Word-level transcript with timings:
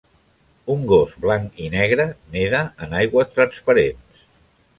Un 0.75 0.79
gos 0.91 1.13
blanc 1.25 1.59
i 1.65 1.69
negre 1.75 2.07
neda 2.37 2.63
en 2.87 2.97
aigües 3.03 3.31
transparents. 3.37 4.27